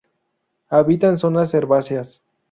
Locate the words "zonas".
1.19-1.53